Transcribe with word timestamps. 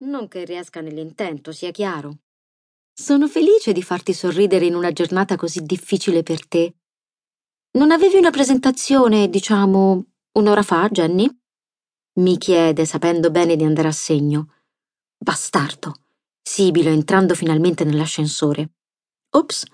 Non 0.00 0.28
che 0.28 0.44
riesca 0.44 0.80
nell'intento, 0.80 1.50
sia 1.50 1.72
chiaro. 1.72 2.18
Sono 2.92 3.26
felice 3.26 3.72
di 3.72 3.82
farti 3.82 4.12
sorridere 4.12 4.64
in 4.64 4.76
una 4.76 4.92
giornata 4.92 5.34
così 5.34 5.62
difficile 5.62 6.22
per 6.22 6.46
te. 6.46 6.76
Non 7.72 7.90
avevi 7.90 8.16
una 8.16 8.30
presentazione, 8.30 9.28
diciamo, 9.28 10.04
un'ora 10.38 10.62
fa, 10.62 10.88
Jenny? 10.88 11.28
Mi 12.20 12.38
chiede, 12.38 12.84
sapendo 12.84 13.32
bene 13.32 13.56
di 13.56 13.64
andare 13.64 13.88
a 13.88 13.92
segno. 13.92 14.54
Bastardo, 15.16 15.94
sibilo 16.42 16.90
entrando 16.90 17.34
finalmente 17.34 17.82
nell'ascensore. 17.82 18.74
Ops, 19.30 19.64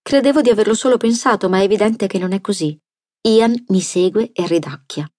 credevo 0.00 0.40
di 0.40 0.50
averlo 0.50 0.74
solo 0.74 0.96
pensato, 0.98 1.48
ma 1.48 1.58
è 1.58 1.62
evidente 1.62 2.06
che 2.06 2.18
non 2.18 2.32
è 2.32 2.40
così. 2.40 2.80
Ian 3.22 3.64
mi 3.68 3.80
segue 3.80 4.30
e 4.32 4.46
ridacchia. 4.46 5.10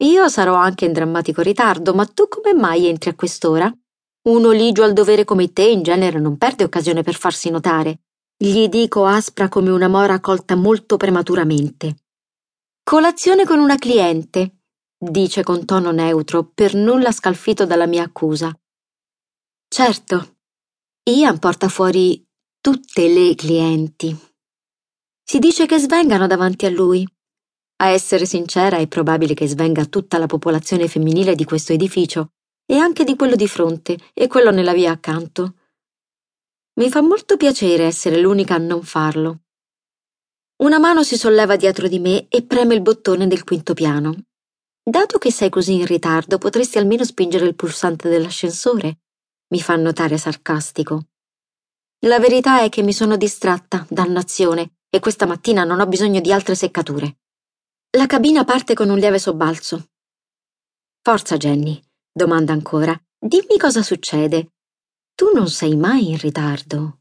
Io 0.00 0.28
sarò 0.28 0.54
anche 0.54 0.84
in 0.84 0.92
drammatico 0.92 1.42
ritardo, 1.42 1.92
ma 1.92 2.06
tu 2.06 2.28
come 2.28 2.54
mai 2.54 2.86
entri 2.86 3.10
a 3.10 3.14
quest'ora? 3.14 3.72
Uno 4.28 4.50
ligio 4.50 4.84
al 4.84 4.92
dovere 4.92 5.24
come 5.24 5.52
te 5.52 5.62
in 5.62 5.82
genere 5.82 6.20
non 6.20 6.36
perde 6.38 6.64
occasione 6.64 7.02
per 7.02 7.14
farsi 7.14 7.50
notare. 7.50 8.00
Gli 8.36 8.68
dico 8.68 9.06
aspra 9.06 9.48
come 9.48 9.70
una 9.70 9.88
mora 9.88 10.20
colta 10.20 10.54
molto 10.54 10.96
prematuramente. 10.96 11.96
Colazione 12.84 13.44
con 13.44 13.58
una 13.58 13.76
cliente, 13.76 14.60
dice 14.96 15.42
con 15.42 15.64
tono 15.64 15.90
neutro, 15.90 16.44
per 16.44 16.74
nulla 16.74 17.10
scalfito 17.10 17.66
dalla 17.66 17.86
mia 17.86 18.04
accusa. 18.04 18.56
Certo. 19.66 20.36
Ian 21.10 21.38
porta 21.38 21.68
fuori 21.68 22.24
tutte 22.60 23.08
le 23.08 23.34
clienti. 23.34 24.16
Si 25.24 25.38
dice 25.38 25.66
che 25.66 25.78
svengano 25.78 26.26
davanti 26.26 26.66
a 26.66 26.70
lui. 26.70 27.04
A 27.80 27.88
essere 27.88 28.26
sincera, 28.26 28.78
è 28.78 28.88
probabile 28.88 29.34
che 29.34 29.46
svenga 29.46 29.84
tutta 29.86 30.18
la 30.18 30.26
popolazione 30.26 30.88
femminile 30.88 31.34
di 31.34 31.44
questo 31.44 31.72
edificio 31.72 32.32
e 32.66 32.76
anche 32.76 33.04
di 33.04 33.14
quello 33.14 33.36
di 33.36 33.46
fronte 33.46 33.96
e 34.12 34.26
quello 34.26 34.50
nella 34.50 34.72
via 34.72 34.90
accanto. 34.90 35.54
Mi 36.80 36.90
fa 36.90 37.00
molto 37.02 37.36
piacere 37.36 37.84
essere 37.84 38.20
l'unica 38.20 38.56
a 38.56 38.58
non 38.58 38.82
farlo. 38.82 39.42
Una 40.62 40.80
mano 40.80 41.04
si 41.04 41.16
solleva 41.16 41.54
dietro 41.54 41.86
di 41.86 42.00
me 42.00 42.26
e 42.28 42.44
preme 42.44 42.74
il 42.74 42.82
bottone 42.82 43.28
del 43.28 43.44
quinto 43.44 43.74
piano. 43.74 44.24
Dato 44.82 45.18
che 45.18 45.30
sei 45.30 45.48
così 45.48 45.74
in 45.74 45.86
ritardo, 45.86 46.38
potresti 46.38 46.78
almeno 46.78 47.04
spingere 47.04 47.46
il 47.46 47.54
pulsante 47.54 48.08
dell'ascensore, 48.08 48.98
mi 49.48 49.60
fa 49.60 49.76
notare 49.76 50.18
sarcastico. 50.18 51.06
La 52.06 52.18
verità 52.18 52.62
è 52.62 52.68
che 52.70 52.82
mi 52.82 52.92
sono 52.92 53.16
distratta, 53.16 53.86
dannazione, 53.88 54.78
e 54.90 54.98
questa 54.98 55.26
mattina 55.26 55.62
non 55.62 55.78
ho 55.78 55.86
bisogno 55.86 56.20
di 56.20 56.32
altre 56.32 56.54
seccature. 56.56 57.17
La 57.98 58.06
cabina 58.06 58.44
parte 58.44 58.74
con 58.74 58.90
un 58.90 58.98
lieve 58.98 59.18
sobbalzo. 59.18 59.88
Forza, 61.02 61.36
Jenny, 61.36 61.82
domanda 62.12 62.52
ancora. 62.52 62.96
Dimmi 63.18 63.58
cosa 63.58 63.82
succede. 63.82 64.52
Tu 65.16 65.32
non 65.34 65.48
sei 65.48 65.74
mai 65.74 66.10
in 66.10 66.16
ritardo. 66.16 67.00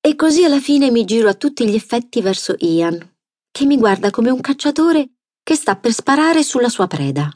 E 0.00 0.16
così 0.16 0.44
alla 0.44 0.60
fine 0.60 0.90
mi 0.90 1.04
giro 1.04 1.28
a 1.28 1.34
tutti 1.34 1.68
gli 1.68 1.74
effetti 1.74 2.22
verso 2.22 2.54
Ian, 2.56 2.98
che 3.50 3.66
mi 3.66 3.76
guarda 3.76 4.08
come 4.08 4.30
un 4.30 4.40
cacciatore 4.40 5.10
che 5.42 5.54
sta 5.54 5.76
per 5.76 5.92
sparare 5.92 6.42
sulla 6.42 6.70
sua 6.70 6.86
preda. 6.86 7.30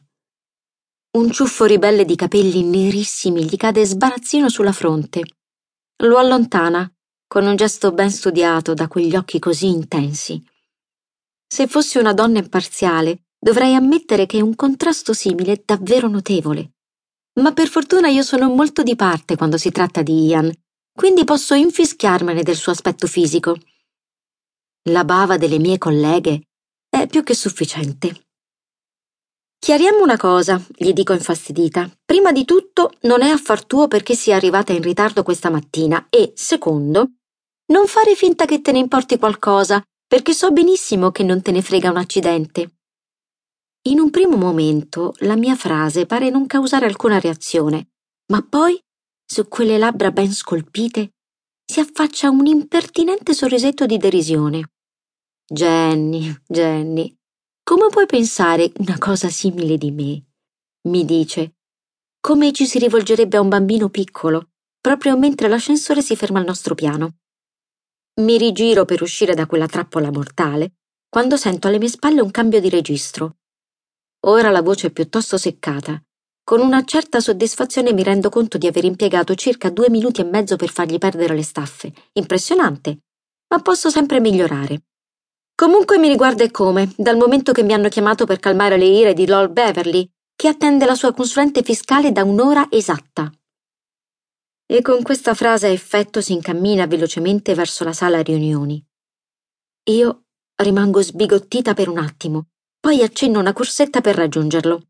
Un 1.19 1.31
ciuffo 1.31 1.67
ribelle 1.67 2.07
di 2.07 2.17
capelli 2.17 2.63
nerissimi 2.63 3.45
gli 3.45 3.57
cade 3.59 3.85
sbarazzino 3.85 4.49
sulla 4.49 4.73
fronte. 4.73 5.21
Lo 6.05 6.17
allontana, 6.17 6.91
con 7.27 7.45
un 7.45 7.55
gesto 7.55 7.93
ben 7.93 8.11
studiato 8.11 8.73
da 8.73 8.89
quegli 8.89 9.15
occhi 9.15 9.39
così 9.39 9.67
intensi. 9.67 10.43
Se 11.53 11.67
fossi 11.67 11.99
una 11.99 12.15
donna 12.15 12.39
imparziale, 12.39 13.25
dovrei 13.39 13.75
ammettere 13.75 14.25
che 14.25 14.41
un 14.41 14.55
contrasto 14.55 15.13
simile 15.13 15.53
è 15.53 15.63
davvero 15.63 16.09
notevole. 16.09 16.77
Ma 17.41 17.53
per 17.53 17.69
fortuna 17.69 18.09
io 18.09 18.23
sono 18.23 18.49
molto 18.49 18.83
di 18.83 18.97
parte 18.97 19.37
quando 19.37 19.59
si 19.59 19.71
tratta 19.71 20.01
di 20.01 20.29
Ian, 20.29 20.51
quindi 20.91 21.25
posso 21.25 21.53
infischiarmene 21.53 22.43
del 22.43 22.57
suo 22.57 22.73
aspetto 22.73 23.07
fisico. 23.07 23.59
La 24.89 25.05
bava 25.05 25.37
delle 25.37 25.59
mie 25.59 25.77
colleghe 25.77 26.41
è 26.89 27.07
più 27.07 27.23
che 27.23 27.35
sufficiente. 27.35 28.29
Chiariamo 29.59 30.03
una 30.03 30.17
cosa, 30.17 30.59
gli 30.75 30.95
dico 30.95 31.13
infastidita. 31.13 31.87
Prima 32.03 32.33
di 32.33 32.47
tutto, 32.47 32.93
non 33.03 33.21
è 33.21 33.29
affar 33.29 33.63
tuo 33.67 33.89
perché 33.89 34.15
sia 34.15 34.37
arrivata 34.37 34.73
in 34.73 34.81
ritardo 34.81 35.23
questa 35.23 35.51
mattina 35.51 36.07
e, 36.09 36.33
secondo, 36.35 37.11
non 37.67 37.87
fare 37.89 38.15
finta 38.15 38.47
che 38.47 38.63
te 38.63 38.73
ne 38.73 38.79
importi 38.79 39.19
qualcosa 39.19 39.85
perché 40.13 40.35
so 40.35 40.51
benissimo 40.51 41.11
che 41.11 41.23
non 41.23 41.41
te 41.41 41.53
ne 41.53 41.63
frega 41.63 41.89
un 41.89 41.97
accidente. 41.97 42.75
In 43.89 43.99
un 43.99 44.11
primo 44.11 44.37
momento 44.37 45.15
la 45.21 45.37
mia 45.37 45.57
frase 45.57 46.05
pare 46.05 46.29
non 46.29 46.47
causare 46.47 46.85
alcuna 46.85 47.19
reazione, 47.19 47.93
ma 48.31 48.47
poi, 48.47 48.79
su 49.25 49.49
quelle 49.49 49.79
labbra 49.79 50.11
ben 50.11 50.31
scolpite, 50.31 51.15
si 51.65 51.81
affaccia 51.81 52.29
un 52.29 52.45
impertinente 52.45 53.33
sorrisetto 53.33 53.87
di 53.87 53.97
derisione. 53.97 54.73
Jenny, 55.51 56.31
Jenny, 56.47 57.17
come 57.63 57.87
puoi 57.89 58.05
pensare 58.05 58.71
una 58.81 58.99
cosa 58.99 59.31
simile 59.31 59.79
di 59.79 59.93
me? 59.93 60.23
mi 60.91 61.07
dice, 61.07 61.55
come 62.21 62.53
ci 62.53 62.67
si 62.67 62.79
rivolgerebbe 62.79 63.39
a 63.39 63.41
un 63.41 63.49
bambino 63.49 63.89
piccolo, 63.89 64.51
proprio 64.79 65.17
mentre 65.17 65.49
l'ascensore 65.49 66.03
si 66.03 66.15
ferma 66.17 66.39
al 66.39 66.45
nostro 66.45 66.75
piano. 66.75 67.15
Mi 68.21 68.37
rigiro 68.37 68.85
per 68.85 69.01
uscire 69.01 69.33
da 69.33 69.47
quella 69.47 69.67
trappola 69.67 70.11
mortale 70.11 70.73
quando 71.09 71.39
sento 71.39 71.69
alle 71.69 71.79
mie 71.79 71.89
spalle 71.89 72.21
un 72.21 72.31
cambio 72.31 72.61
di 72.61 72.69
registro. 72.69 73.37
Ora 74.27 74.51
la 74.51 74.61
voce 74.61 74.89
è 74.89 74.91
piuttosto 74.91 75.39
seccata. 75.39 75.99
Con 76.45 76.61
una 76.61 76.85
certa 76.85 77.21
soddisfazione 77.21 77.95
mi 77.95 78.03
rendo 78.03 78.29
conto 78.29 78.59
di 78.59 78.67
aver 78.67 78.85
impiegato 78.85 79.35
circa 79.35 79.71
due 79.71 79.89
minuti 79.89 80.21
e 80.21 80.25
mezzo 80.25 80.57
per 80.57 80.69
fargli 80.69 80.99
perdere 80.99 81.35
le 81.35 81.43
staffe. 81.43 81.91
Impressionante. 82.13 82.99
Ma 83.49 83.63
posso 83.63 83.89
sempre 83.89 84.21
migliorare. 84.21 84.83
Comunque 85.55 85.97
mi 85.97 86.09
riguarda 86.09 86.45
e 86.45 86.51
come, 86.51 86.93
dal 86.95 87.17
momento 87.17 87.53
che 87.53 87.63
mi 87.63 87.73
hanno 87.73 87.89
chiamato 87.89 88.27
per 88.27 88.41
calmare 88.41 88.77
le 88.77 88.85
ire 88.85 89.15
di 89.15 89.27
Lord 89.27 89.53
Beverly, 89.53 90.07
che 90.37 90.49
attende 90.49 90.85
la 90.85 90.95
sua 90.95 91.15
consulente 91.15 91.63
fiscale 91.63 92.13
da 92.13 92.25
un'ora 92.25 92.67
esatta 92.71 93.33
e 94.73 94.81
con 94.81 95.03
questa 95.03 95.35
frase 95.35 95.67
a 95.67 95.71
effetto 95.71 96.23
si 96.23 96.33
incammina 96.33 96.87
velocemente 96.87 97.55
verso 97.55 97.85
la 97.85 97.93
sala 97.93 98.23
riunioni. 98.23 98.83
Io 99.91 100.23
rimango 100.63 101.03
sbigottita 101.03 101.75
per 101.75 101.91
un 101.91 101.99
attimo, 101.99 102.47
poi 102.81 103.03
accenno 103.03 103.39
una 103.39 103.53
corsetta 103.53 104.01
per 104.01 104.15
raggiungerlo. 104.15 104.87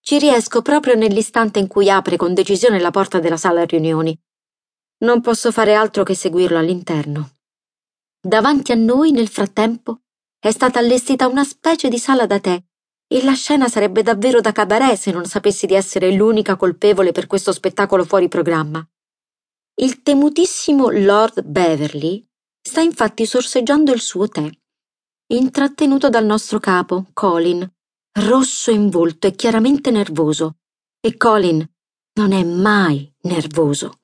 Ci 0.00 0.18
riesco 0.18 0.62
proprio 0.62 0.94
nell'istante 0.94 1.58
in 1.58 1.66
cui 1.66 1.90
apre 1.90 2.16
con 2.16 2.32
decisione 2.32 2.80
la 2.80 2.90
porta 2.90 3.18
della 3.18 3.36
sala 3.36 3.66
riunioni. 3.66 4.18
Non 5.04 5.20
posso 5.20 5.52
fare 5.52 5.74
altro 5.74 6.02
che 6.02 6.14
seguirlo 6.14 6.56
all'interno. 6.56 7.32
Davanti 8.18 8.72
a 8.72 8.76
noi, 8.76 9.10
nel 9.10 9.28
frattempo, 9.28 10.00
è 10.38 10.50
stata 10.50 10.78
allestita 10.78 11.26
una 11.26 11.44
specie 11.44 11.90
di 11.90 11.98
sala 11.98 12.24
da 12.24 12.40
tè 12.40 12.58
e 13.06 13.22
la 13.22 13.34
scena 13.34 13.68
sarebbe 13.68 14.02
davvero 14.02 14.40
da 14.40 14.52
cabaret 14.52 14.96
se 14.96 15.10
non 15.10 15.26
sapessi 15.26 15.66
di 15.66 15.74
essere 15.74 16.10
l'unica 16.10 16.56
colpevole 16.56 17.12
per 17.12 17.26
questo 17.26 17.52
spettacolo 17.52 18.06
fuori 18.06 18.26
programma. 18.26 18.82
Il 19.82 20.02
temutissimo 20.02 20.90
Lord 20.90 21.42
Beverly 21.42 22.22
sta 22.60 22.82
infatti 22.82 23.24
sorseggiando 23.24 23.94
il 23.94 24.00
suo 24.02 24.28
tè, 24.28 24.46
intrattenuto 25.32 26.10
dal 26.10 26.26
nostro 26.26 26.60
capo, 26.60 27.06
Colin, 27.14 27.66
rosso 28.18 28.70
in 28.70 28.90
volto 28.90 29.26
e 29.26 29.34
chiaramente 29.34 29.90
nervoso. 29.90 30.56
E 31.00 31.16
Colin 31.16 31.66
non 32.18 32.32
è 32.32 32.44
mai 32.44 33.10
nervoso. 33.22 34.00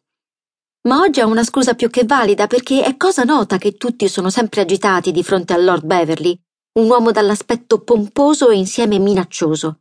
Ma 0.89 1.01
oggi 1.01 1.21
ha 1.21 1.27
una 1.27 1.45
scusa 1.45 1.75
più 1.75 1.91
che 1.91 2.07
valida 2.07 2.47
perché 2.47 2.83
è 2.83 2.97
cosa 2.97 3.25
nota 3.25 3.59
che 3.59 3.77
tutti 3.77 4.09
sono 4.09 4.31
sempre 4.31 4.63
agitati 4.63 5.13
di 5.13 5.23
fronte 5.23 5.53
a 5.53 5.59
Lord 5.59 5.85
Beverly, 5.85 6.41
un 6.79 6.89
uomo 6.89 7.11
dall'aspetto 7.11 7.83
pomposo 7.83 8.49
e 8.49 8.57
insieme 8.57 8.99
minaccioso. 8.99 9.81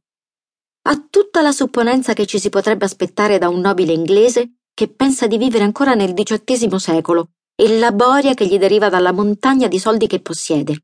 Ha 0.88 1.08
tutta 1.10 1.42
la 1.42 1.54
supponenza 1.54 2.12
che 2.12 2.26
ci 2.26 2.38
si 2.38 2.50
potrebbe 2.50 2.84
aspettare 2.84 3.38
da 3.38 3.48
un 3.48 3.62
nobile 3.62 3.94
inglese 3.94 4.55
che 4.76 4.90
pensa 4.90 5.26
di 5.26 5.38
vivere 5.38 5.64
ancora 5.64 5.94
nel 5.94 6.14
XVIII 6.14 6.78
secolo 6.80 7.30
e 7.56 7.80
la 7.80 7.94
boria 7.94 8.34
che 8.34 8.46
gli 8.46 8.58
deriva 8.58 8.90
dalla 8.90 9.14
montagna 9.14 9.70
di 9.70 9.80
soldi 9.80 10.06
che 10.06 10.20
possiede. 10.20 10.84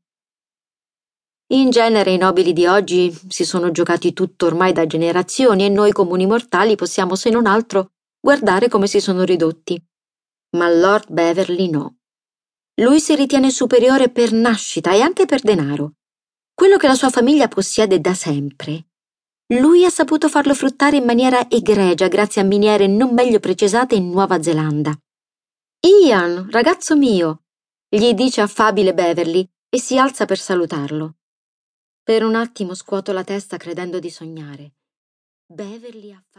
In 1.52 1.68
genere 1.68 2.12
i 2.12 2.16
nobili 2.16 2.54
di 2.54 2.66
oggi 2.66 3.14
si 3.28 3.44
sono 3.44 3.70
giocati 3.70 4.14
tutto 4.14 4.46
ormai 4.46 4.72
da 4.72 4.86
generazioni 4.86 5.66
e 5.66 5.68
noi 5.68 5.92
comuni 5.92 6.24
mortali 6.24 6.74
possiamo, 6.74 7.14
se 7.14 7.28
non 7.28 7.44
altro, 7.44 7.90
guardare 8.18 8.68
come 8.68 8.86
si 8.86 8.98
sono 8.98 9.22
ridotti. 9.24 9.78
Ma 10.56 10.72
Lord 10.72 11.12
Beverly 11.12 11.68
no. 11.68 11.96
Lui 12.80 12.98
si 12.98 13.14
ritiene 13.14 13.50
superiore 13.50 14.08
per 14.08 14.32
nascita 14.32 14.92
e 14.94 15.02
anche 15.02 15.26
per 15.26 15.42
denaro. 15.42 15.96
Quello 16.54 16.78
che 16.78 16.86
la 16.86 16.94
sua 16.94 17.10
famiglia 17.10 17.48
possiede 17.48 18.00
da 18.00 18.14
sempre 18.14 18.86
lui 19.48 19.84
ha 19.84 19.90
saputo 19.90 20.28
farlo 20.28 20.54
fruttare 20.54 20.96
in 20.96 21.04
maniera 21.04 21.48
egregia 21.50 22.08
grazie 22.08 22.40
a 22.40 22.44
miniere 22.44 22.86
non 22.86 23.12
meglio 23.12 23.38
precisate 23.38 23.94
in 23.94 24.10
Nuova 24.10 24.42
Zelanda. 24.42 24.96
Ian, 25.80 26.50
ragazzo 26.50 26.96
mio, 26.96 27.42
gli 27.88 28.14
dice 28.14 28.40
affabile 28.40 28.94
Beverly 28.94 29.46
e 29.68 29.78
si 29.78 29.98
alza 29.98 30.24
per 30.24 30.38
salutarlo. 30.38 31.16
Per 32.02 32.24
un 32.24 32.34
attimo 32.34 32.74
scuoto 32.74 33.12
la 33.12 33.24
testa 33.24 33.56
credendo 33.56 33.98
di 33.98 34.10
sognare. 34.10 34.72
Beverly 35.46 36.12
affabile. 36.12 36.32